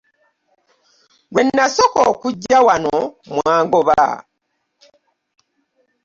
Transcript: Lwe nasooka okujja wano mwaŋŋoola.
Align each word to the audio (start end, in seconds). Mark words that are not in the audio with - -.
Lwe 1.31 1.41
nasooka 1.55 1.99
okujja 2.11 2.57
wano 2.67 2.95
mwaŋŋoola. 3.35 4.07